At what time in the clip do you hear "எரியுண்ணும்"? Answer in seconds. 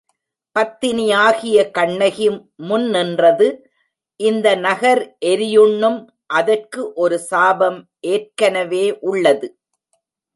5.25-5.99